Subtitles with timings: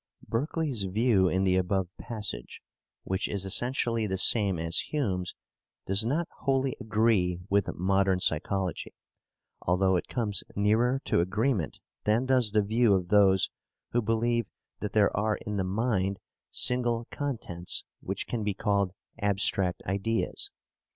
[0.27, 2.63] Berkeley's view in the above passage,
[3.03, 5.35] which is essentially the same as Hume's,
[5.85, 8.95] does not wholly agree with modern psychology,
[9.61, 13.51] although it comes nearer to agreement than does the view of those
[13.91, 14.47] who believe
[14.79, 16.17] that there are in the mind
[16.49, 20.49] single contents which can be called abstract ideas.